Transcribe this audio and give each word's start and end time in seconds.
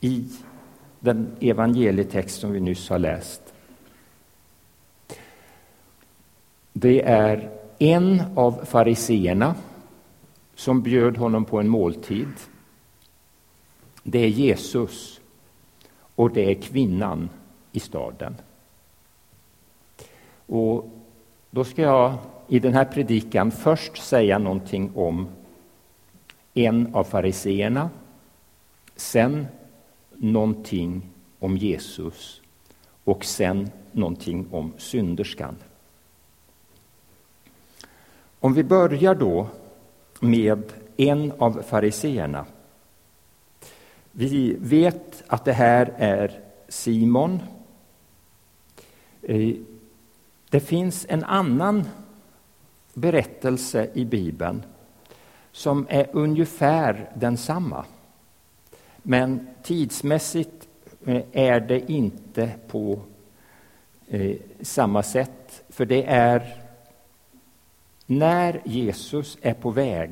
i 0.00 0.28
den 1.00 1.36
evangelietext 1.40 2.40
som 2.40 2.52
vi 2.52 2.60
nyss 2.60 2.88
har 2.88 2.98
läst. 2.98 3.42
Det 6.72 7.02
är 7.02 7.50
en 7.78 8.22
av 8.34 8.64
fariseerna 8.64 9.54
som 10.54 10.82
bjöd 10.82 11.16
honom 11.16 11.44
på 11.44 11.60
en 11.60 11.68
måltid. 11.68 12.32
Det 14.02 14.18
är 14.18 14.28
Jesus 14.28 15.20
och 16.14 16.30
det 16.30 16.50
är 16.50 16.54
kvinnan 16.54 17.30
i 17.72 17.80
staden. 17.80 18.36
Och 20.46 20.90
då 21.50 21.64
ska 21.64 21.82
jag 21.82 22.14
i 22.48 22.58
den 22.58 22.74
här 22.74 22.84
predikan 22.84 23.50
först 23.50 24.02
säga 24.02 24.38
någonting 24.38 24.90
om 24.94 25.28
en 26.54 26.94
av 26.94 27.04
fariseerna, 27.04 27.90
sen 28.96 29.46
någonting 30.18 31.10
om 31.38 31.56
Jesus 31.56 32.40
och 33.04 33.24
sen 33.24 33.70
någonting 33.92 34.46
om 34.50 34.72
synderskan. 34.78 35.56
Om 38.40 38.54
vi 38.54 38.64
börjar 38.64 39.14
då 39.14 39.46
med 40.20 40.72
en 40.96 41.32
av 41.38 41.62
fariseerna. 41.62 42.46
Vi 44.12 44.56
vet 44.60 45.22
att 45.26 45.44
det 45.44 45.52
här 45.52 45.94
är 45.96 46.40
Simon. 46.68 47.40
Eh, 49.22 49.54
det 50.50 50.60
finns 50.60 51.06
en 51.08 51.24
annan 51.24 51.88
berättelse 52.94 53.90
i 53.94 54.04
Bibeln 54.04 54.62
som 55.52 55.86
är 55.90 56.06
ungefär 56.12 57.10
densamma. 57.14 57.84
Men 59.02 59.48
tidsmässigt 59.62 60.68
eh, 61.04 61.22
är 61.32 61.60
det 61.60 61.90
inte 61.90 62.50
på 62.68 63.00
eh, 64.08 64.36
samma 64.60 65.02
sätt. 65.02 65.64
För 65.68 65.84
det 65.84 66.04
är 66.04 66.64
när 68.06 68.62
Jesus 68.64 69.38
är 69.42 69.54
på 69.54 69.70
väg 69.70 70.10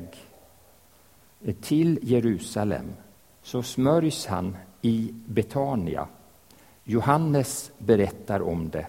eh, 1.45 1.55
till 1.55 1.99
Jerusalem 2.01 2.93
så 3.41 3.63
smörjs 3.63 4.25
han 4.25 4.57
i 4.81 5.13
Betania. 5.25 6.07
Johannes 6.83 7.71
berättar 7.77 8.41
om 8.41 8.69
det. 8.69 8.87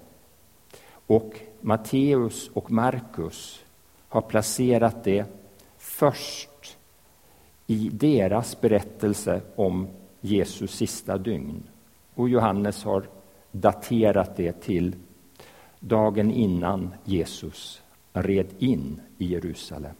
Och 0.90 1.40
Matteus 1.60 2.48
och 2.48 2.70
Markus 2.70 3.64
har 4.08 4.20
placerat 4.20 5.04
det 5.04 5.24
först 5.78 6.77
i 7.70 7.88
deras 7.92 8.60
berättelse 8.60 9.40
om 9.56 9.88
Jesus 10.20 10.74
sista 10.74 11.18
dygn. 11.18 11.62
Och 12.14 12.28
Johannes 12.28 12.84
har 12.84 13.06
daterat 13.52 14.36
det 14.36 14.52
till 14.52 14.96
dagen 15.80 16.30
innan 16.30 16.94
Jesus 17.04 17.82
red 18.12 18.46
in 18.58 19.00
i 19.18 19.26
Jerusalem. 19.26 19.94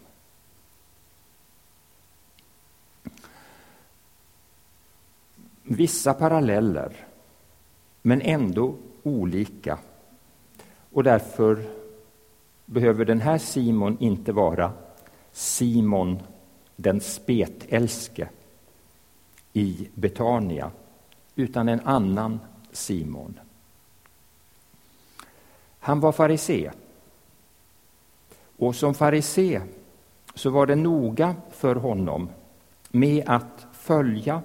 Vissa 5.63 6.15
paralleller, 6.15 6.97
men 8.03 8.21
ändå 8.21 8.75
olika. 9.03 9.79
Och 10.93 11.05
därför 11.05 11.65
behöver 12.67 13.05
den 13.05 13.21
här 13.21 13.39
Simon 13.39 13.97
inte 14.01 14.33
vara 14.33 14.73
Simon 15.33 16.19
den 16.81 17.01
spetälske 17.01 18.29
i 19.53 19.89
Betania, 19.95 20.71
utan 21.35 21.69
en 21.69 21.81
annan 21.81 22.41
Simon. 22.73 23.41
Han 25.79 26.01
var 26.01 26.13
farisé. 26.13 26.71
Och 28.57 28.77
som 28.77 28.95
farisé 28.95 29.63
så 30.35 30.51
var 30.51 30.67
det 30.67 30.77
noga 30.77 31.37
för 31.51 31.77
honom 31.77 32.29
med 32.91 33.25
att 33.27 33.67
följa 33.73 34.43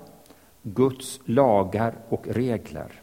Guds 0.61 1.19
lagar 1.25 1.95
och 2.09 2.27
regler. 2.27 3.01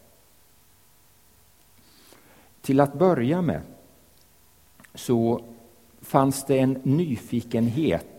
Till 2.61 2.81
att 2.81 2.95
börja 2.95 3.43
med 3.43 3.63
så 4.95 5.45
fanns 6.01 6.45
det 6.45 6.59
en 6.59 6.81
nyfikenhet 6.83 8.10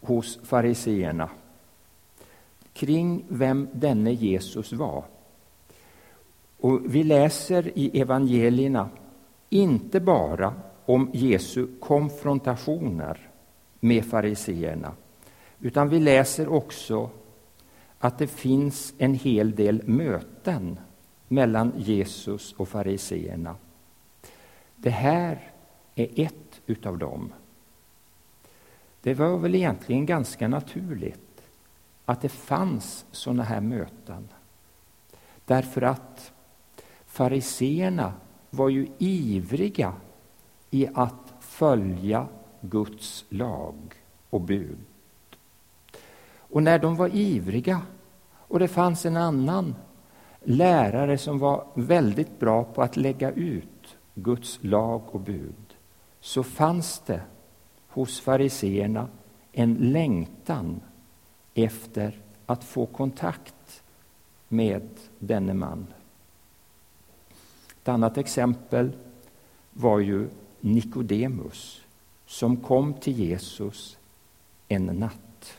hos 0.00 0.38
fariseerna 0.42 1.28
kring 2.72 3.24
vem 3.28 3.68
denne 3.72 4.12
Jesus 4.12 4.72
var. 4.72 5.04
Och 6.60 6.80
vi 6.94 7.04
läser 7.04 7.78
i 7.78 8.00
evangelierna 8.00 8.88
inte 9.48 10.00
bara 10.00 10.54
om 10.86 11.10
Jesu 11.12 11.66
konfrontationer 11.80 13.30
med 13.80 14.04
fariseerna 14.04 14.92
utan 15.60 15.88
vi 15.88 16.00
läser 16.00 16.48
också 16.48 17.10
att 17.98 18.18
det 18.18 18.26
finns 18.26 18.94
en 18.98 19.14
hel 19.14 19.54
del 19.54 19.82
möten 19.88 20.78
mellan 21.28 21.72
Jesus 21.76 22.52
och 22.52 22.68
fariseerna. 22.68 23.56
Det 24.76 24.90
här 24.90 25.52
är 25.94 26.08
ett 26.16 26.60
utav 26.66 26.98
dem. 26.98 27.32
Det 29.02 29.14
var 29.14 29.38
väl 29.38 29.54
egentligen 29.54 30.06
ganska 30.06 30.48
naturligt 30.48 31.42
att 32.04 32.20
det 32.20 32.28
fanns 32.28 33.06
sådana 33.10 33.42
här 33.42 33.60
möten. 33.60 34.28
Därför 35.44 35.82
att 35.82 36.32
fariseerna 37.06 38.12
var 38.50 38.68
ju 38.68 38.88
ivriga 38.98 39.92
i 40.70 40.88
att 40.94 41.34
följa 41.40 42.26
Guds 42.60 43.24
lag 43.28 43.76
och 44.30 44.40
bud. 44.40 44.78
Och 46.36 46.62
när 46.62 46.78
de 46.78 46.96
var 46.96 47.08
ivriga 47.14 47.82
och 48.32 48.58
det 48.58 48.68
fanns 48.68 49.06
en 49.06 49.16
annan 49.16 49.74
lärare 50.40 51.18
som 51.18 51.38
var 51.38 51.66
väldigt 51.74 52.38
bra 52.38 52.64
på 52.64 52.82
att 52.82 52.96
lägga 52.96 53.30
ut 53.30 53.96
Guds 54.14 54.58
lag 54.62 55.02
och 55.10 55.20
bud 55.20 55.76
så 56.20 56.42
fanns 56.42 57.02
det 57.06 57.22
hos 57.90 58.20
fariseerna 58.20 59.08
en 59.52 59.74
längtan 59.74 60.80
efter 61.54 62.18
att 62.46 62.64
få 62.64 62.86
kontakt 62.86 63.82
med 64.48 64.88
denne 65.18 65.54
man. 65.54 65.86
Ett 67.82 67.88
annat 67.88 68.18
exempel 68.18 68.92
var 69.72 69.98
ju 69.98 70.28
Nikodemus 70.60 71.80
som 72.26 72.56
kom 72.56 72.94
till 72.94 73.18
Jesus 73.18 73.98
en 74.68 74.86
natt 74.86 75.58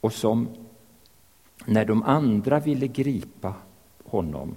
och 0.00 0.12
som 0.12 0.48
när 1.66 1.84
de 1.84 2.02
andra 2.02 2.60
ville 2.60 2.86
gripa 2.86 3.54
honom 4.04 4.56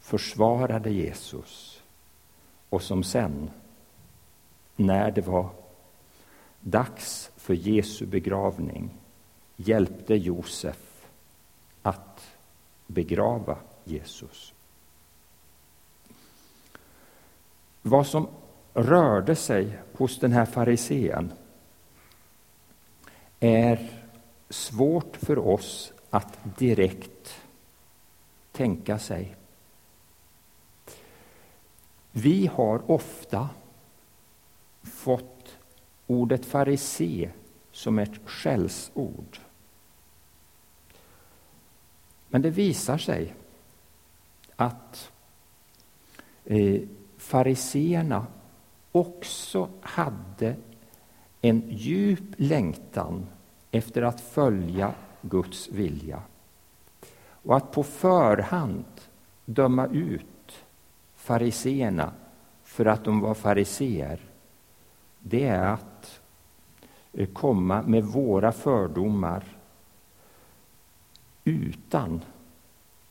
försvarade 0.00 0.90
Jesus 0.90 1.82
och 2.68 2.82
som 2.82 3.02
sen, 3.02 3.50
när 4.80 5.10
det 5.10 5.20
var 5.20 5.50
dags 6.60 7.30
för 7.36 7.54
Jesu 7.54 8.06
begravning 8.06 8.90
hjälpte 9.56 10.14
Josef 10.14 11.06
att 11.82 12.26
begrava 12.86 13.56
Jesus. 13.84 14.52
Vad 17.82 18.06
som 18.06 18.28
rörde 18.74 19.36
sig 19.36 19.78
hos 19.92 20.18
den 20.18 20.32
här 20.32 20.46
farisén 20.46 21.32
är 23.40 23.90
svårt 24.48 25.16
för 25.16 25.38
oss 25.38 25.92
att 26.10 26.38
direkt 26.58 27.40
tänka 28.52 28.98
sig. 28.98 29.36
Vi 32.12 32.46
har 32.46 32.90
ofta 32.90 33.48
fått 35.00 35.58
ordet 36.06 36.46
farisé 36.46 37.30
som 37.72 37.98
ett 37.98 38.20
skällsord. 38.24 39.38
Men 42.28 42.42
det 42.42 42.50
visar 42.50 42.98
sig 42.98 43.34
att 44.56 45.12
eh, 46.44 46.82
fariseerna 47.18 48.26
också 48.92 49.68
hade 49.80 50.56
en 51.40 51.62
djup 51.68 52.34
längtan 52.36 53.26
efter 53.70 54.02
att 54.02 54.20
följa 54.20 54.94
Guds 55.22 55.68
vilja. 55.68 56.22
Och 57.22 57.56
att 57.56 57.72
på 57.72 57.82
förhand 57.82 58.84
döma 59.44 59.86
ut 59.86 60.64
fariseerna 61.14 62.12
för 62.64 62.86
att 62.86 63.04
de 63.04 63.20
var 63.20 63.34
fariseer, 63.34 64.29
det 65.20 65.44
är 65.44 65.62
att 65.62 66.20
eh, 67.12 67.28
komma 67.28 67.82
med 67.82 68.04
våra 68.04 68.52
fördomar 68.52 69.44
utan 71.44 72.20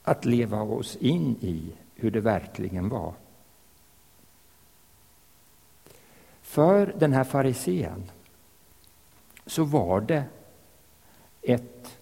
att 0.03 0.25
leva 0.25 0.61
oss 0.61 0.95
in 0.95 1.35
i 1.41 1.73
hur 1.95 2.11
det 2.11 2.21
verkligen 2.21 2.89
var. 2.89 3.13
För 6.41 6.93
den 6.99 7.13
här 7.13 7.23
farisén 7.23 8.03
så 9.45 9.63
var 9.63 10.01
det 10.01 10.23
ett 11.41 11.97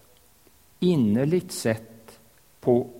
innerligt 0.78 1.52
sätt 1.52 2.20
på 2.60 2.90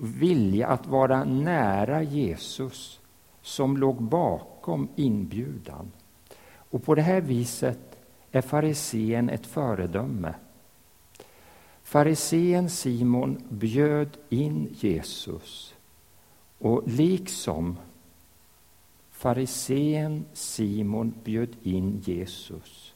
vilja 0.00 0.68
att 0.68 0.86
vara 0.86 1.24
nära 1.24 2.02
Jesus 2.02 3.00
som 3.42 3.76
låg 3.76 4.02
bakom 4.02 4.88
inbjudan. 4.96 5.92
Och 6.70 6.84
på 6.84 6.94
det 6.94 7.02
här 7.02 7.20
viset 7.20 7.98
är 8.32 8.40
farisén 8.40 9.30
ett 9.30 9.46
föredöme. 9.46 10.34
Farisén 11.82 12.70
Simon 12.70 13.42
bjöd 13.48 14.16
in 14.28 14.68
Jesus 14.72 15.74
och 16.58 16.82
liksom 16.86 17.76
farisén 19.10 20.24
Simon 20.32 21.14
bjöd 21.24 21.56
in 21.62 22.02
Jesus 22.04 22.94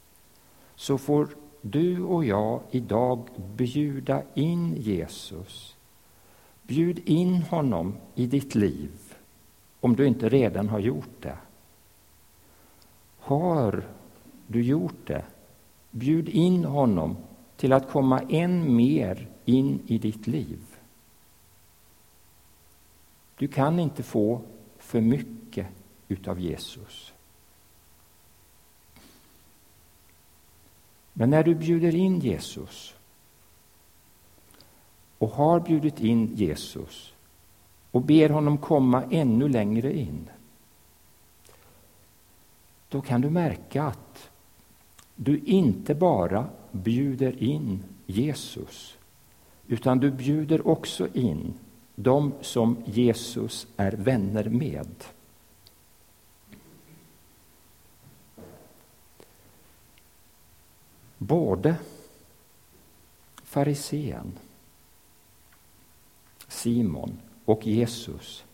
så 0.80 0.98
får 0.98 1.28
du 1.60 2.02
och 2.02 2.24
jag 2.24 2.62
idag 2.70 3.28
bjuda 3.56 4.22
in 4.34 4.76
Jesus. 4.76 5.76
Bjud 6.62 6.98
in 7.04 7.42
honom 7.42 7.96
i 8.14 8.26
ditt 8.26 8.54
liv, 8.54 8.90
om 9.80 9.96
du 9.96 10.06
inte 10.06 10.28
redan 10.28 10.68
har 10.68 10.78
gjort 10.78 11.22
det. 11.22 11.36
Har 13.30 13.88
du 14.46 14.62
gjort 14.62 15.06
det, 15.06 15.24
bjud 15.90 16.28
in 16.28 16.64
honom 16.64 17.16
till 17.56 17.72
att 17.72 17.90
komma 17.90 18.20
än 18.20 18.76
mer 18.76 19.28
in 19.44 19.80
i 19.86 19.98
ditt 19.98 20.26
liv. 20.26 20.58
Du 23.36 23.48
kan 23.48 23.78
inte 23.78 24.02
få 24.02 24.42
för 24.78 25.00
mycket 25.00 25.66
utav 26.08 26.40
Jesus. 26.40 27.12
Men 31.12 31.30
när 31.30 31.44
du 31.44 31.54
bjuder 31.54 31.94
in 31.94 32.18
Jesus 32.20 32.94
och 35.18 35.30
har 35.30 35.60
bjudit 35.60 36.00
in 36.00 36.34
Jesus 36.34 37.12
och 37.90 38.02
ber 38.02 38.28
honom 38.28 38.58
komma 38.58 39.04
ännu 39.10 39.48
längre 39.48 39.98
in 39.98 40.30
då 42.90 43.00
kan 43.00 43.20
du 43.20 43.30
märka 43.30 43.82
att 43.82 44.30
du 45.14 45.38
inte 45.38 45.94
bara 45.94 46.48
bjuder 46.72 47.42
in 47.42 47.82
Jesus 48.06 48.96
utan 49.66 49.98
du 49.98 50.10
bjuder 50.10 50.68
också 50.68 51.08
in 51.14 51.54
de 51.94 52.32
som 52.40 52.76
Jesus 52.84 53.66
är 53.76 53.92
vänner 53.92 54.44
med. 54.44 55.04
Både 61.18 61.76
farisén, 63.42 64.32
Simon 66.48 67.18
och 67.44 67.66
Jesus 67.66 68.44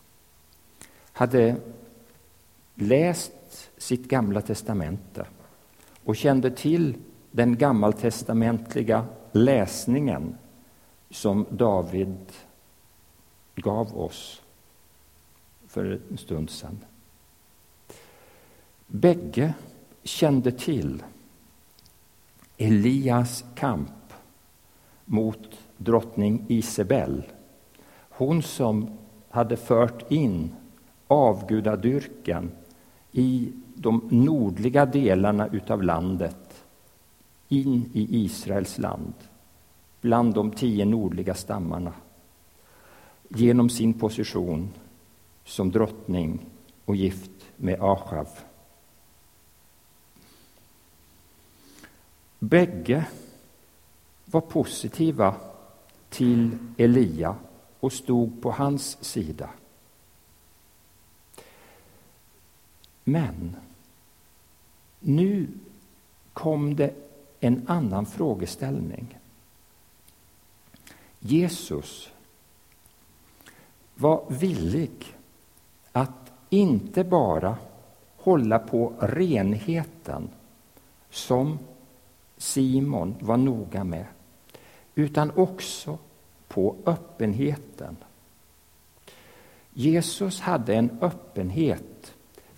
hade 1.12 1.56
läst 2.76 3.70
sitt 3.76 4.08
gamla 4.08 4.40
testamente 4.40 5.26
och 6.04 6.16
kände 6.16 6.50
till 6.50 6.96
den 7.30 7.56
gammaltestamentliga 7.56 9.06
läsningen 9.32 10.34
som 11.10 11.46
David 11.50 12.32
gav 13.54 13.98
oss 13.98 14.42
för 15.68 16.00
en 16.10 16.18
stund 16.18 16.50
sedan. 16.50 16.78
Bägge 18.86 19.54
kände 20.02 20.52
till 20.52 21.02
Elias 22.56 23.44
kamp 23.54 23.90
mot 25.04 25.58
drottning 25.76 26.44
Isabel. 26.48 27.22
Hon 28.10 28.42
som 28.42 28.98
hade 29.28 29.56
fört 29.56 30.10
in 30.10 30.54
avgudadyrkan 31.06 32.50
i 33.16 33.52
de 33.74 34.08
nordliga 34.10 34.86
delarna 34.86 35.48
utav 35.52 35.82
landet 35.82 36.64
in 37.48 37.90
i 37.92 38.24
Israels 38.24 38.78
land, 38.78 39.14
bland 40.00 40.34
de 40.34 40.50
tio 40.50 40.84
nordliga 40.84 41.34
stammarna 41.34 41.92
genom 43.28 43.68
sin 43.68 43.94
position 43.94 44.68
som 45.44 45.70
drottning 45.70 46.46
och 46.84 46.96
gift 46.96 47.30
med 47.56 47.80
Achav. 47.80 48.28
Bägge 52.38 53.06
var 54.24 54.40
positiva 54.40 55.34
till 56.08 56.58
Elia 56.76 57.36
och 57.80 57.92
stod 57.92 58.42
på 58.42 58.50
hans 58.50 59.04
sida. 59.04 59.50
Men 63.08 63.56
nu 65.00 65.48
kom 66.32 66.76
det 66.76 66.94
en 67.40 67.68
annan 67.68 68.06
frågeställning. 68.06 69.18
Jesus 71.20 72.10
var 73.94 74.24
villig 74.28 75.16
att 75.92 76.32
inte 76.50 77.04
bara 77.04 77.56
hålla 78.16 78.58
på 78.58 78.92
renheten 79.00 80.28
som 81.10 81.58
Simon 82.36 83.14
var 83.20 83.36
noga 83.36 83.84
med, 83.84 84.06
utan 84.94 85.30
också 85.30 85.98
på 86.48 86.76
öppenheten. 86.86 87.96
Jesus 89.72 90.40
hade 90.40 90.74
en 90.74 90.98
öppenhet 91.00 92.15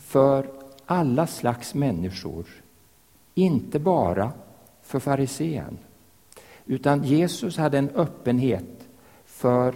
för 0.09 0.51
alla 0.87 1.27
slags 1.27 1.75
människor, 1.75 2.47
inte 3.35 3.79
bara 3.79 4.33
för 4.83 4.99
farisén. 5.01 5.79
Utan 6.67 7.05
Jesus 7.05 7.57
hade 7.57 7.79
en 7.79 7.91
öppenhet 7.91 8.89
för 9.25 9.75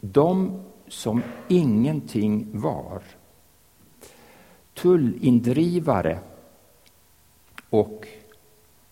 de 0.00 0.62
som 0.88 1.22
ingenting 1.48 2.60
var. 2.60 3.02
Tullindrivare 4.74 6.18
och 7.70 8.08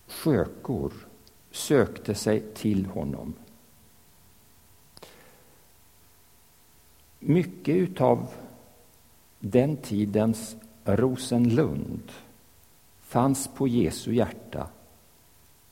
skökor 0.07 0.93
sökte 1.51 2.15
sig 2.15 2.43
till 2.55 2.87
honom. 2.87 3.35
Mycket 7.19 7.75
utav 7.77 8.29
den 9.45 9.77
tidens 9.77 10.57
Rosenlund 10.85 12.13
fanns 13.01 13.49
på 13.55 13.69
Jesu 13.69 14.15
hjärta. 14.15 14.67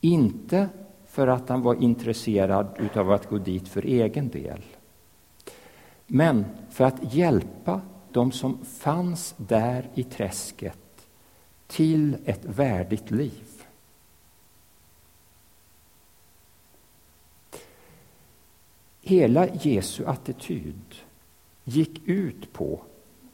Inte 0.01 0.69
för 1.07 1.27
att 1.27 1.49
han 1.49 1.61
var 1.61 1.75
intresserad 1.75 2.89
av 2.95 3.11
att 3.11 3.29
gå 3.29 3.37
dit 3.37 3.67
för 3.67 3.85
egen 3.85 4.29
del 4.29 4.61
men 6.07 6.45
för 6.69 6.83
att 6.83 7.13
hjälpa 7.13 7.81
de 8.11 8.31
som 8.31 8.65
fanns 8.65 9.35
där 9.37 9.89
i 9.93 10.03
träsket 10.03 11.07
till 11.67 12.17
ett 12.25 12.45
värdigt 12.45 13.11
liv. 13.11 13.63
Hela 19.01 19.47
Jesu 19.47 20.05
attityd 20.05 20.95
gick 21.63 22.07
ut 22.07 22.53
på 22.53 22.81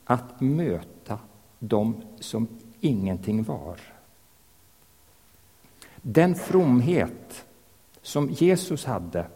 att 0.08 0.42
möta 0.42 1.20
dem 1.60 2.02
som 2.20 2.48
ingenting 2.80 3.44
var. 3.44 3.80
Den 6.02 6.36
fromhet 6.36 7.46
som 8.02 8.30
Jesus 8.30 8.86
hade 8.86 9.28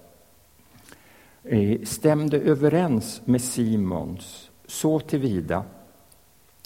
eh, 1.43 1.81
stämde 1.81 2.39
överens 2.39 3.21
med 3.25 3.41
Simons 3.41 4.51
så 4.65 4.99
tillvida 4.99 5.63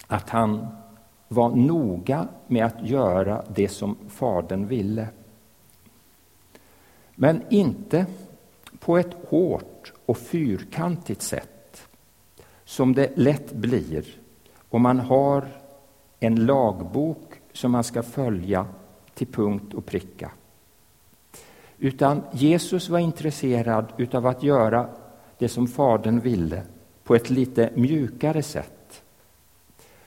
att 0.06 0.30
han 0.30 0.66
var 1.28 1.50
noga 1.50 2.28
med 2.46 2.66
att 2.66 2.88
göra 2.88 3.44
det 3.54 3.68
som 3.68 3.96
Fadern 4.08 4.66
ville. 4.66 5.08
Men 7.14 7.42
inte 7.50 8.06
på 8.78 8.98
ett 8.98 9.16
hårt 9.28 9.92
och 10.06 10.18
fyrkantigt 10.18 11.22
sätt 11.22 11.55
som 12.66 12.94
det 12.94 13.16
lätt 13.16 13.52
blir 13.52 14.04
om 14.68 14.82
man 14.82 15.00
har 15.00 15.48
en 16.20 16.46
lagbok 16.46 17.34
som 17.52 17.72
man 17.72 17.84
ska 17.84 18.02
följa 18.02 18.66
till 19.14 19.26
punkt 19.26 19.74
och 19.74 19.86
pricka. 19.86 20.30
Utan 21.78 22.22
Jesus 22.32 22.88
var 22.88 22.98
intresserad 22.98 24.14
av 24.14 24.26
att 24.26 24.42
göra 24.42 24.88
det 25.38 25.48
som 25.48 25.68
Fadern 25.68 26.20
ville 26.20 26.62
på 27.04 27.14
ett 27.14 27.30
lite 27.30 27.70
mjukare 27.74 28.42
sätt. 28.42 29.02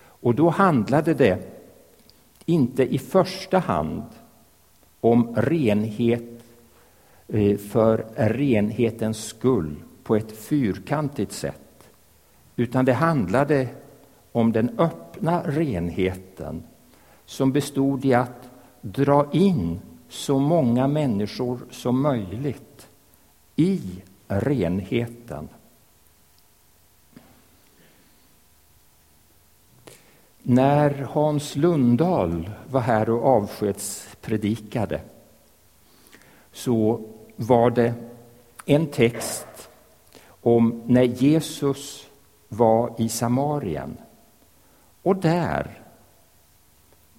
Och 0.01 0.35
då 0.35 0.49
handlade 0.49 1.13
det 1.13 1.39
inte 2.45 2.83
i 2.83 2.97
första 2.97 3.59
hand 3.59 4.03
om 5.01 5.35
renhet 5.35 6.43
eh, 7.27 7.57
för 7.57 8.05
renhetens 8.15 9.25
skull 9.25 9.75
på 10.03 10.15
ett 10.15 10.31
fyrkantigt 10.31 11.31
sätt. 11.31 11.68
Utan 12.59 12.85
det 12.85 12.93
handlade 12.93 13.67
om 14.31 14.51
den 14.51 14.79
öppna 14.79 15.43
renheten 15.45 16.63
som 17.25 17.51
bestod 17.51 18.05
i 18.05 18.13
att 18.13 18.49
dra 18.81 19.29
in 19.31 19.79
så 20.09 20.39
många 20.39 20.87
människor 20.87 21.59
som 21.71 22.01
möjligt 22.01 22.87
i 23.55 23.81
renheten. 24.27 25.49
När 30.43 30.89
Hans 30.89 31.55
Lundahl 31.55 32.49
var 32.71 32.81
här 32.81 33.09
och 33.09 33.25
avskedspredikade 33.25 35.01
så 36.51 37.01
var 37.35 37.69
det 37.69 37.93
en 38.65 38.87
text 38.87 39.69
om 40.41 40.83
när 40.85 41.03
Jesus 41.03 42.08
var 42.49 42.93
i 42.97 43.09
Samarien. 43.09 43.97
Och 45.03 45.15
där, 45.15 45.81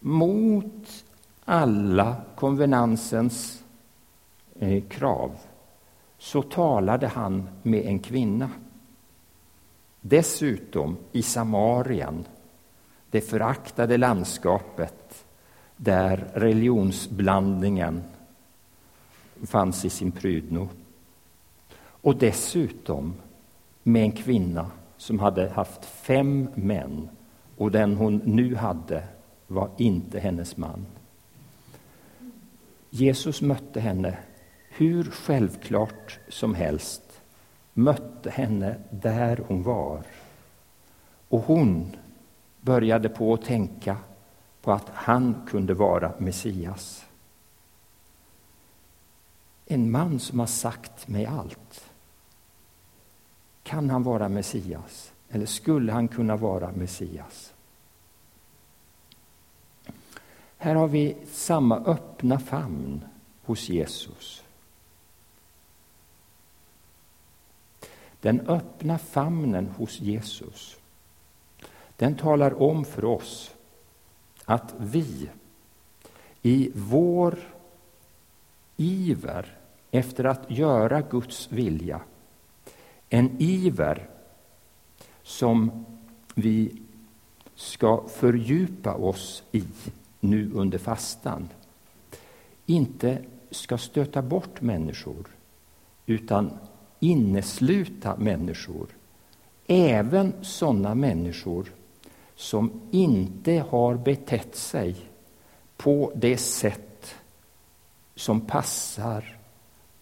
mot 0.00 1.04
alla 1.44 2.16
konvenansens 2.36 3.62
eh, 4.58 4.82
krav, 4.84 5.30
så 6.18 6.42
talade 6.42 7.06
han 7.06 7.48
med 7.62 7.86
en 7.86 7.98
kvinna. 7.98 8.50
Dessutom 10.00 10.96
i 11.12 11.22
Samarien, 11.22 12.24
det 13.10 13.20
föraktade 13.20 13.96
landskapet 13.96 15.24
där 15.76 16.30
religionsblandningen 16.34 18.02
fanns 19.42 19.84
i 19.84 19.90
sin 19.90 20.12
prydno. 20.12 20.68
Och 21.78 22.16
dessutom 22.16 23.14
med 23.82 24.02
en 24.02 24.12
kvinna 24.12 24.70
som 25.00 25.18
hade 25.18 25.48
haft 25.48 25.84
fem 25.84 26.48
män 26.54 27.08
och 27.56 27.70
den 27.70 27.96
hon 27.96 28.16
nu 28.16 28.54
hade 28.54 29.04
var 29.46 29.70
inte 29.76 30.20
hennes 30.20 30.56
man. 30.56 30.86
Jesus 32.90 33.42
mötte 33.42 33.80
henne 33.80 34.18
hur 34.68 35.04
självklart 35.04 36.18
som 36.28 36.54
helst, 36.54 37.20
mötte 37.72 38.30
henne 38.30 38.76
där 38.90 39.44
hon 39.48 39.62
var. 39.62 40.02
Och 41.28 41.40
hon 41.40 41.96
började 42.60 43.08
på 43.08 43.34
att 43.34 43.44
tänka 43.44 43.96
på 44.62 44.72
att 44.72 44.88
han 44.94 45.46
kunde 45.48 45.74
vara 45.74 46.12
Messias. 46.18 47.04
En 49.66 49.90
man 49.90 50.18
som 50.18 50.38
har 50.38 50.46
sagt 50.46 51.08
mig 51.08 51.26
allt. 51.26 51.89
Kan 53.70 53.90
han 53.90 54.02
vara 54.02 54.28
Messias? 54.28 55.12
Eller 55.28 55.46
skulle 55.46 55.92
han 55.92 56.08
kunna 56.08 56.36
vara 56.36 56.72
Messias? 56.72 57.52
Här 60.56 60.74
har 60.74 60.88
vi 60.88 61.16
samma 61.32 61.76
öppna 61.76 62.38
famn 62.38 63.04
hos 63.44 63.68
Jesus. 63.68 64.44
Den 68.20 68.40
öppna 68.40 68.98
famnen 68.98 69.66
hos 69.66 70.00
Jesus 70.00 70.76
den 71.96 72.14
talar 72.14 72.62
om 72.62 72.84
för 72.84 73.04
oss 73.04 73.54
att 74.44 74.74
vi 74.78 75.30
i 76.42 76.70
vår 76.74 77.38
iver 78.76 79.58
efter 79.90 80.24
att 80.24 80.50
göra 80.50 81.00
Guds 81.00 81.52
vilja 81.52 82.00
en 83.10 83.36
iver 83.38 84.08
som 85.22 85.84
vi 86.34 86.80
ska 87.54 88.04
fördjupa 88.08 88.94
oss 88.94 89.42
i 89.52 89.64
nu 90.20 90.50
under 90.54 90.78
fastan 90.78 91.48
inte 92.66 93.24
ska 93.50 93.78
stöta 93.78 94.22
bort 94.22 94.60
människor 94.60 95.26
utan 96.06 96.58
innesluta 97.00 98.16
människor. 98.16 98.86
Även 99.66 100.32
sådana 100.42 100.94
människor 100.94 101.72
som 102.34 102.80
inte 102.90 103.64
har 103.70 103.94
betett 103.94 104.56
sig 104.56 104.96
på 105.76 106.12
det 106.14 106.36
sätt 106.36 107.14
som 108.14 108.40
passar 108.40 109.38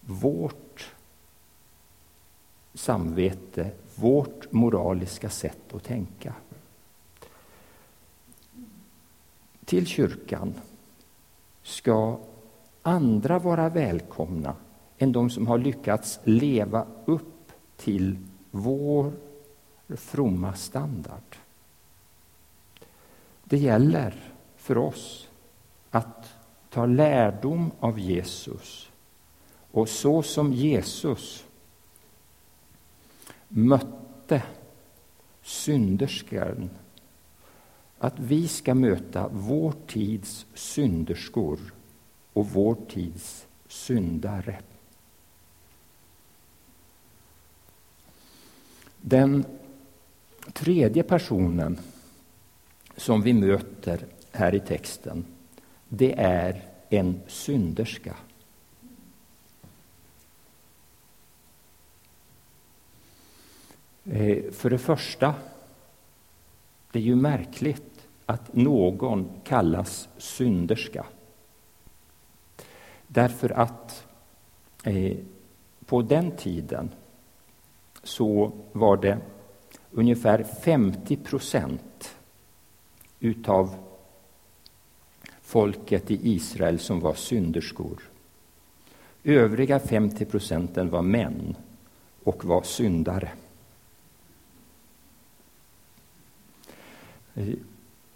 vårt 0.01 0.68
samvete, 2.79 3.71
vårt 3.95 4.51
moraliska 4.51 5.29
sätt 5.29 5.73
att 5.73 5.83
tänka. 5.83 6.33
Till 9.65 9.87
kyrkan 9.87 10.53
ska 11.63 12.19
andra 12.81 13.39
vara 13.39 13.69
välkomna 13.69 14.55
än 14.97 15.11
de 15.11 15.29
som 15.29 15.47
har 15.47 15.57
lyckats 15.57 16.19
leva 16.23 16.85
upp 17.05 17.51
till 17.77 18.17
vår 18.51 19.11
fromma 19.87 20.53
standard. 20.53 21.35
Det 23.43 23.57
gäller 23.57 24.33
för 24.57 24.77
oss 24.77 25.27
att 25.89 26.33
ta 26.69 26.85
lärdom 26.85 27.71
av 27.79 27.99
Jesus 27.99 28.89
och 29.71 29.89
så 29.89 30.23
som 30.23 30.53
Jesus 30.53 31.45
mötte 33.49 34.43
synderskan 35.41 36.69
att 37.97 38.19
vi 38.19 38.47
ska 38.47 38.73
möta 38.73 39.29
vår 39.31 39.73
tids 39.87 40.45
synderskor 40.53 41.59
och 42.33 42.47
vår 42.49 42.77
tids 42.89 43.47
syndare. 43.67 44.59
Den 49.01 49.45
tredje 50.53 51.03
personen 51.03 51.79
som 52.97 53.21
vi 53.21 53.33
möter 53.33 54.05
här 54.31 54.55
i 54.55 54.59
texten, 54.59 55.25
det 55.89 56.19
är 56.19 56.65
en 56.89 57.21
synderska. 57.27 58.15
Eh, 63.98 63.98
Eh, 64.11 64.51
för 64.51 64.69
det 64.69 64.77
första, 64.77 65.35
det 66.91 66.99
är 66.99 67.03
ju 67.03 67.15
märkligt 67.15 68.07
att 68.25 68.55
någon 68.55 69.29
kallas 69.43 70.09
synderska. 70.17 71.05
Därför 73.07 73.49
att 73.49 74.07
eh, 74.83 75.17
på 75.85 76.01
den 76.01 76.31
tiden 76.31 76.91
så 78.03 78.51
var 78.71 78.97
det 78.97 79.17
ungefär 79.91 80.43
50 80.43 81.17
procent 81.17 82.15
utav 83.19 83.75
folket 85.41 86.11
i 86.11 86.33
Israel 86.35 86.79
som 86.79 86.99
var 86.99 87.13
synderskor. 87.13 88.01
Övriga 89.23 89.79
50 89.79 90.25
procenten 90.25 90.89
var 90.89 91.01
män 91.01 91.55
och 92.23 92.45
var 92.45 92.61
syndare. 92.61 93.31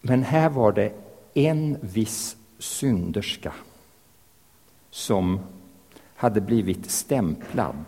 Men 0.02 0.24
här 0.24 0.50
var 0.50 0.72
det 0.72 0.94
en 1.34 1.78
viss 1.82 2.38
synderska 2.60 3.54
som 4.90 5.40
hade 6.16 6.42
blivit 6.42 6.92
stämplad. 6.92 7.86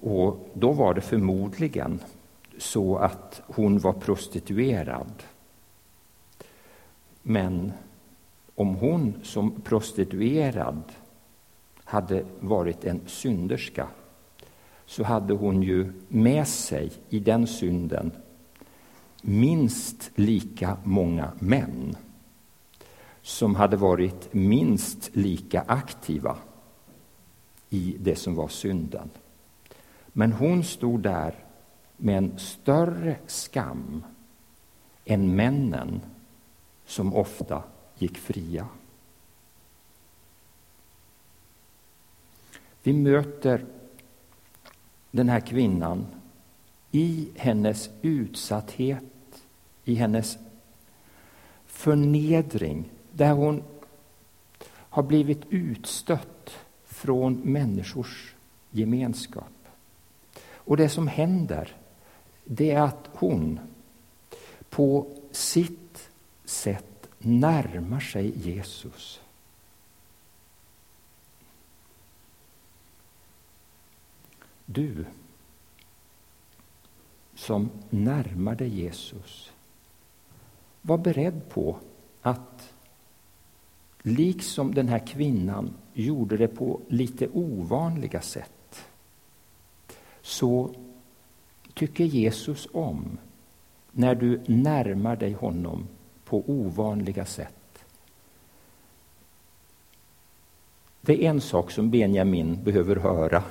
Och 0.00 0.50
då 0.54 0.72
var 0.72 0.94
det 0.94 1.00
förmodligen 1.00 2.00
så 2.58 2.96
att 2.96 3.42
hon 3.46 3.78
var 3.78 3.92
prostituerad. 3.92 5.22
Men 7.22 7.72
om 8.54 8.74
hon 8.74 9.14
som 9.22 9.60
prostituerad 9.60 10.82
hade 11.84 12.24
varit 12.40 12.84
en 12.84 13.00
synderska 13.06 13.88
så 14.86 15.04
hade 15.04 15.34
hon 15.34 15.62
ju 15.62 15.92
med 16.08 16.48
sig 16.48 16.92
i 17.08 17.18
den 17.18 17.46
synden 17.46 18.10
minst 19.22 20.10
lika 20.14 20.76
många 20.84 21.32
män. 21.38 21.96
som 23.22 23.54
hade 23.54 23.76
varit 23.76 24.34
minst 24.34 25.16
lika 25.16 25.64
aktiva 25.66 26.36
i 27.70 27.96
det 28.00 28.16
som 28.16 28.34
var 28.34 28.48
synden. 28.48 29.10
Men 30.06 30.32
hon 30.32 30.64
stod 30.64 31.00
där 31.00 31.34
med 31.96 32.18
en 32.18 32.38
större 32.38 33.16
skam 33.26 34.04
än 35.04 35.36
männen 35.36 36.00
som 36.86 37.14
ofta 37.14 37.62
gick 37.98 38.18
fria. 38.18 38.66
Vi 42.82 42.92
möter 42.92 43.66
den 45.10 45.28
här 45.28 45.40
kvinnan 45.40 46.06
i 46.92 47.28
hennes 47.36 47.90
utsatthet, 48.02 49.04
i 49.84 49.94
hennes 49.94 50.38
förnedring, 51.66 52.90
där 53.12 53.32
hon 53.32 53.62
har 54.68 55.02
blivit 55.02 55.42
utstött 55.50 56.50
från 56.84 57.34
människors 57.34 58.34
gemenskap. 58.70 59.68
Och 60.54 60.76
det 60.76 60.88
som 60.88 61.08
händer, 61.08 61.76
det 62.44 62.70
är 62.70 62.80
att 62.80 63.08
hon 63.12 63.60
på 64.70 65.06
sitt 65.30 66.10
sätt 66.44 67.08
närmar 67.18 68.00
sig 68.00 68.48
Jesus. 68.48 69.20
Du 74.66 75.04
som 77.42 77.70
närmar 77.90 78.54
dig 78.54 78.68
Jesus, 78.68 79.52
var 80.82 80.98
beredd 80.98 81.48
på 81.48 81.76
att 82.22 82.72
liksom 84.02 84.74
den 84.74 84.88
här 84.88 85.06
kvinnan 85.06 85.74
gjorde 85.92 86.36
det 86.36 86.48
på 86.48 86.80
lite 86.88 87.28
ovanliga 87.28 88.20
sätt 88.20 88.84
så 90.22 90.70
tycker 91.74 92.04
Jesus 92.04 92.68
om 92.72 93.18
när 93.92 94.14
du 94.14 94.40
närmar 94.46 95.16
dig 95.16 95.32
honom 95.32 95.88
på 96.24 96.42
ovanliga 96.46 97.24
sätt. 97.24 97.84
Det 101.00 101.24
är 101.24 101.30
en 101.30 101.40
sak 101.40 101.70
som 101.70 101.90
Benjamin 101.90 102.62
behöver 102.64 102.96
höra 102.96 103.42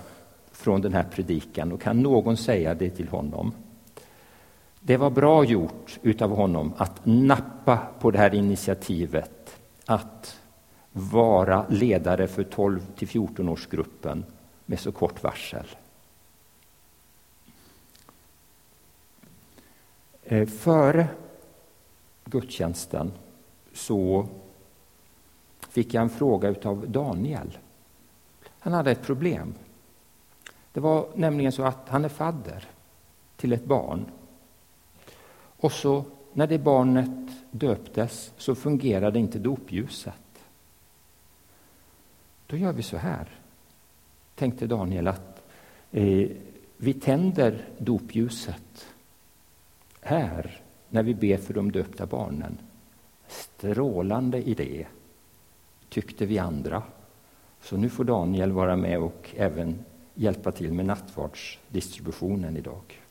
från 0.52 0.82
den 0.82 0.94
här 0.94 1.04
predikan 1.04 1.72
och 1.72 1.82
kan 1.82 2.02
någon 2.02 2.38
säga 2.38 2.74
det 2.74 2.90
till 2.90 3.08
honom. 3.08 3.54
Det 4.84 4.98
var 4.98 5.10
bra 5.10 5.44
gjort 5.44 6.00
utav 6.02 6.36
honom 6.36 6.74
att 6.78 7.02
nappa 7.04 7.88
på 8.00 8.12
det 8.12 8.18
här 8.18 8.34
initiativet 8.36 9.60
att 9.86 10.40
vara 10.92 11.66
ledare 11.70 12.28
för 12.28 12.44
12 12.44 12.80
till 12.96 13.08
14 13.08 13.50
årsgruppen 13.50 14.26
med 14.66 14.80
så 14.80 14.92
kort 14.92 15.24
varsel. 15.24 15.66
Eh, 20.24 20.48
före 20.48 21.08
gudstjänsten 22.26 23.12
så 23.74 24.28
fick 25.70 25.94
jag 25.94 26.02
en 26.02 26.10
fråga 26.10 26.56
av 26.64 26.90
Daniel. 26.90 27.58
Han 28.60 28.74
hade 28.74 28.92
ett 28.92 29.04
problem. 29.04 29.54
Det 30.74 30.80
var 30.80 31.08
nämligen 31.16 31.52
så 31.52 31.64
att 31.64 31.90
han 31.90 32.06
är 32.06 32.10
fadder 32.10 32.68
till 33.36 33.54
ett 33.54 33.66
barn. 33.66 34.06
Och 35.62 35.72
så 35.72 36.06
när 36.34 36.48
det 36.48 36.58
barnet 36.58 37.10
döptes 37.52 38.32
så 38.38 38.56
fungerade 38.56 39.20
inte 39.20 39.40
dopljuset. 39.40 40.14
Då 42.48 42.58
gör 42.58 42.74
vi 42.74 42.84
så 42.84 42.98
här, 42.98 43.28
tänkte 44.36 44.68
Daniel, 44.68 45.08
att 45.08 45.42
eh, 45.92 46.30
vi 46.78 46.94
tänder 46.94 47.66
dopljuset 47.78 48.88
här 50.02 50.62
när 50.90 51.04
vi 51.04 51.14
ber 51.14 51.38
för 51.38 51.54
de 51.54 51.72
döpta 51.72 52.06
barnen. 52.06 52.58
Strålande 53.28 54.50
idé, 54.50 54.88
tyckte 55.90 56.26
vi 56.26 56.40
andra. 56.40 56.84
Så 57.62 57.78
nu 57.78 57.90
får 57.90 58.04
Daniel 58.04 58.52
vara 58.52 58.76
med 58.76 59.00
och 59.00 59.30
även 59.36 59.86
hjälpa 60.16 60.52
till 60.52 60.74
med 60.74 60.86
nattvardsdistributionen 60.86 62.58
idag. 62.58 63.02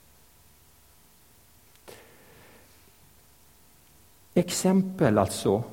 Exempel 4.35 5.19
alltså 5.19 5.65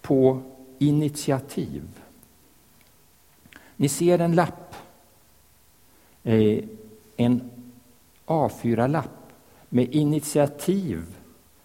på 0.00 0.42
initiativ. 0.78 1.82
Ni 3.76 3.88
ser 3.88 4.18
en 4.18 4.34
lapp, 4.34 4.74
eh, 6.22 6.64
en 7.16 7.50
A4-lapp 8.26 9.32
med 9.68 9.94
initiativ 9.94 11.16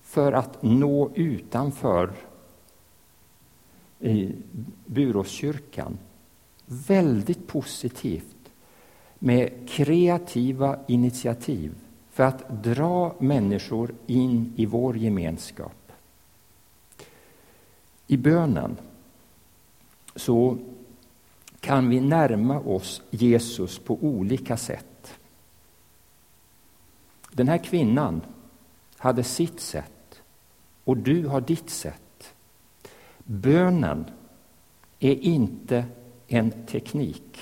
för 0.01 0.31
att 0.31 0.63
nå 0.63 1.11
utanför 1.15 2.11
eh, 3.99 4.29
Buråskyrkan. 4.85 5.97
Väldigt 6.65 7.47
positivt 7.47 8.35
med 9.19 9.69
kreativa 9.69 10.79
initiativ 10.87 11.75
för 12.11 12.23
att 12.23 12.63
dra 12.63 13.15
människor 13.19 13.93
in 14.07 14.53
i 14.55 14.65
vår 14.65 14.97
gemenskap. 14.97 15.84
I 18.07 18.17
bönen 18.17 18.77
så 20.15 20.57
kan 21.59 21.89
vi 21.89 22.01
närma 22.01 22.59
oss 22.59 23.01
Jesus 23.09 23.79
på 23.79 23.97
olika 24.01 24.57
sätt. 24.57 25.13
Den 27.31 27.47
här 27.47 27.57
kvinnan 27.57 28.21
hade 28.97 29.23
sitt 29.23 29.59
sätt 29.59 30.21
och 30.83 30.97
du 30.97 31.27
har 31.27 31.41
ditt 31.41 31.69
sätt. 31.69 32.33
Bönen 33.23 34.05
är 34.99 35.15
inte 35.15 35.85
en 36.27 36.65
teknik. 36.65 37.39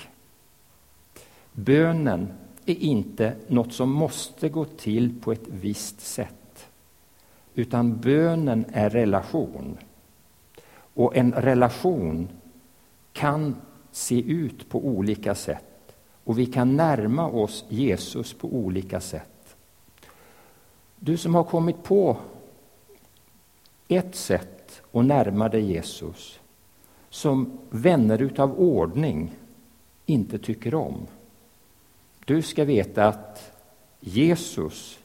Bönen 1.51 2.33
är 2.65 2.75
inte 2.75 3.35
något 3.47 3.73
som 3.73 3.91
måste 3.91 4.49
gå 4.49 4.65
till 4.65 5.21
på 5.21 5.31
ett 5.31 5.47
visst 5.47 6.01
sätt, 6.01 6.67
utan 7.55 8.01
bönen 8.01 8.65
är 8.73 8.89
relation. 8.89 9.77
Och 10.93 11.15
en 11.15 11.31
relation 11.33 12.27
kan 13.13 13.55
se 13.91 14.21
ut 14.21 14.69
på 14.69 14.85
olika 14.85 15.35
sätt 15.35 15.95
och 16.23 16.39
vi 16.39 16.45
kan 16.45 16.75
närma 16.75 17.27
oss 17.27 17.65
Jesus 17.69 18.33
på 18.33 18.47
olika 18.47 18.99
sätt. 18.99 19.55
Du 20.95 21.17
som 21.17 21.35
har 21.35 21.43
kommit 21.43 21.83
på 21.83 22.17
ett 23.87 24.15
sätt 24.15 24.81
att 24.91 25.05
närma 25.05 25.49
dig 25.49 25.61
Jesus 25.61 26.39
som 27.09 27.57
vänner 27.69 28.21
utav 28.21 28.59
ordning 28.59 29.35
inte 30.05 30.39
tycker 30.39 30.75
om. 30.75 31.07
Du 32.25 32.41
ska 32.41 32.65
veta 32.65 33.07
att 33.07 33.51
Jesus, 33.99 34.99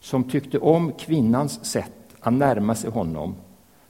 som 0.00 0.24
tyckte 0.24 0.58
om 0.58 0.92
kvinnans 0.92 1.64
sätt 1.64 2.16
att 2.20 2.32
närma 2.32 2.74
sig 2.74 2.90
honom 2.90 3.34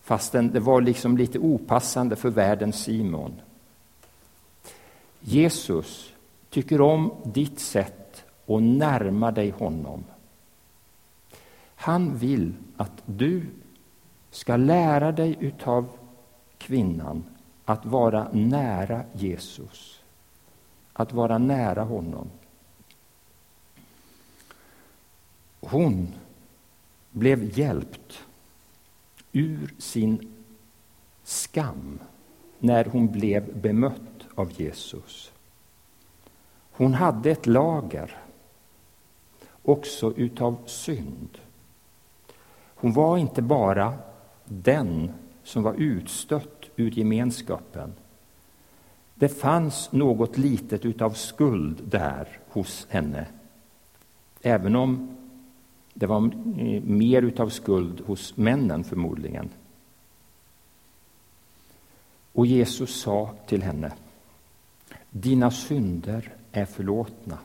fastän 0.06 0.50
det 0.50 0.60
var 0.60 0.80
liksom 0.80 1.16
lite 1.16 1.38
opassande 1.38 2.16
för 2.16 2.30
världens 2.30 2.76
Simon. 2.76 3.40
Jesus 5.20 6.12
tycker 6.50 6.80
om 6.80 7.12
ditt 7.24 7.60
sätt 7.60 8.24
att 8.46 8.62
närma 8.62 9.30
dig 9.30 9.50
honom. 9.50 10.04
Han 11.74 12.18
vill 12.18 12.54
att 12.76 13.02
du 13.06 13.46
ska 14.30 14.56
lära 14.56 15.12
dig 15.12 15.36
utav 15.40 15.88
kvinnan 16.58 17.24
att 17.64 17.86
vara 17.86 18.28
nära 18.32 19.04
Jesus, 19.12 20.00
att 20.92 21.12
vara 21.12 21.38
nära 21.38 21.82
honom. 21.82 22.30
Hon 25.60 26.08
blev 27.10 27.58
hjälpt 27.58 28.25
ur 29.36 29.74
sin 29.78 30.28
skam 31.22 31.98
när 32.58 32.84
hon 32.84 33.12
blev 33.12 33.60
bemött 33.60 34.26
av 34.34 34.60
Jesus. 34.60 35.32
Hon 36.70 36.94
hade 36.94 37.30
ett 37.30 37.46
lager 37.46 38.18
också 39.62 40.12
utav 40.16 40.56
synd. 40.66 41.38
Hon 42.74 42.92
var 42.92 43.18
inte 43.18 43.42
bara 43.42 43.94
den 44.44 45.12
som 45.42 45.62
var 45.62 45.74
utstött 45.74 46.64
ur 46.76 46.90
gemenskapen. 46.90 47.92
Det 49.14 49.28
fanns 49.28 49.92
något 49.92 50.38
litet 50.38 50.84
utav 50.84 51.10
skuld 51.10 51.82
där 51.84 52.38
hos 52.48 52.86
henne. 52.90 53.26
Även 54.42 54.76
om 54.76 55.15
det 55.98 56.06
var 56.06 56.24
eh, 56.58 56.82
mer 56.82 57.22
utav 57.22 57.48
skuld 57.48 58.00
hos 58.06 58.36
männen 58.36 58.84
förmodligen. 58.84 59.50
Och 62.32 62.46
Jesus 62.46 63.00
sa 63.00 63.34
till 63.46 63.62
henne, 63.62 63.92
dina 65.10 65.50
synder 65.50 66.34
är 66.52 66.64
förlåtna. 66.64 67.38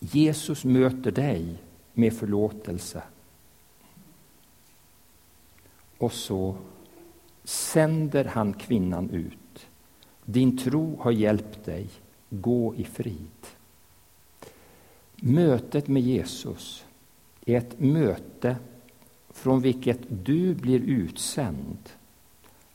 Jesus 0.00 0.64
möter 0.64 1.10
dig 1.10 1.54
med 1.92 2.16
förlåtelse. 2.16 3.02
Och 5.98 6.12
så 6.12 6.56
sänder 7.44 8.24
han 8.24 8.52
kvinnan 8.52 9.10
ut. 9.10 9.66
Din 10.24 10.58
tro 10.58 10.98
har 11.00 11.10
hjälpt 11.10 11.64
dig. 11.64 11.88
Gå 12.30 12.74
i 12.74 12.84
frid. 12.84 13.46
Mötet 15.16 15.88
med 15.88 16.02
Jesus 16.02 16.85
ett 17.54 17.80
möte 17.80 18.56
från 19.30 19.60
vilket 19.60 20.00
du 20.08 20.54
blir 20.54 20.80
utsänd 20.80 21.78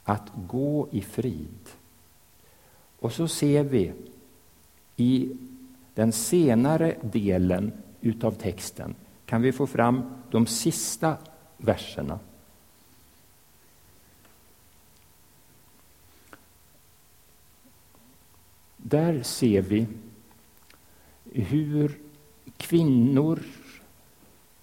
att 0.03 0.29
gå 0.47 0.87
i 0.91 1.01
frid. 1.01 1.69
Och 2.99 3.13
så 3.13 3.27
ser 3.27 3.63
vi 3.63 3.93
i 4.95 5.31
den 5.93 6.11
senare 6.11 6.95
delen 7.01 7.71
utav 8.01 8.31
texten 8.31 8.95
kan 9.25 9.41
vi 9.41 9.51
få 9.51 9.67
fram 9.67 10.01
de 10.31 10.47
sista 10.47 11.17
verserna. 11.57 12.19
Där 18.77 19.23
ser 19.23 19.61
vi 19.61 19.87
hur 21.31 21.99
kvinnor 22.57 23.39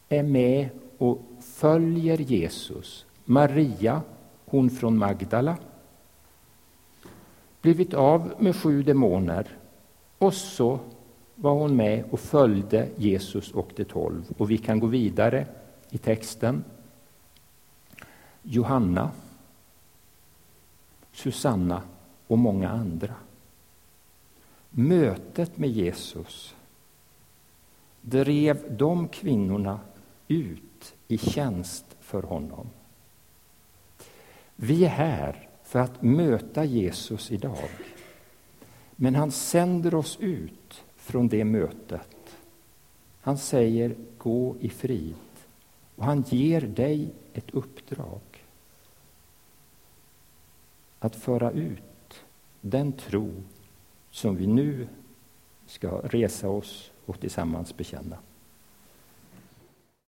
är 0.08 0.22
med 0.22 0.68
och 0.98 1.20
följer 1.40 2.18
Jesus. 2.18 3.06
Maria, 3.24 4.02
hon 4.44 4.70
från 4.70 4.98
Magdala, 4.98 5.56
blivit 7.60 7.94
av 7.94 8.34
med 8.38 8.56
sju 8.56 8.82
demoner 8.82 9.46
och 10.18 10.34
så 10.34 10.80
var 11.34 11.52
hon 11.52 11.76
med 11.76 12.04
och 12.10 12.20
följde 12.20 12.88
Jesus 12.96 13.52
och 13.52 13.70
de 13.76 13.84
tolv. 13.84 14.24
Och 14.38 14.50
vi 14.50 14.58
kan 14.58 14.80
gå 14.80 14.86
vidare 14.86 15.46
i 15.90 15.98
texten. 15.98 16.64
Johanna, 18.42 19.10
Susanna 21.12 21.82
och 22.26 22.38
många 22.38 22.68
andra. 22.68 23.14
Mötet 24.70 25.58
med 25.58 25.70
Jesus 25.70 26.54
drev 28.00 28.76
de 28.76 29.08
kvinnorna 29.08 29.80
ut 30.28 30.94
i 31.08 31.18
tjänst 31.18 31.84
för 32.00 32.22
honom. 32.22 32.70
Vi 34.56 34.84
är 34.84 34.88
här 34.88 35.48
för 35.64 35.78
att 35.78 36.02
möta 36.02 36.64
Jesus 36.64 37.30
idag. 37.30 37.70
Men 38.96 39.14
han 39.14 39.30
sänder 39.30 39.94
oss 39.94 40.18
ut 40.20 40.84
från 40.96 41.28
det 41.28 41.44
mötet. 41.44 42.36
Han 43.20 43.38
säger 43.38 43.96
gå 44.18 44.56
i 44.60 44.68
frid 44.68 45.14
och 45.96 46.04
han 46.04 46.24
ger 46.28 46.60
dig 46.60 47.12
ett 47.32 47.50
uppdrag. 47.50 48.20
Att 50.98 51.16
föra 51.16 51.50
ut 51.50 52.24
den 52.60 52.92
tro 52.92 53.30
som 54.10 54.36
vi 54.36 54.46
nu 54.46 54.88
ska 55.66 55.88
resa 55.90 56.48
oss 56.48 56.90
och 57.06 57.20
tillsammans 57.20 57.76
bekänna. 57.76 58.16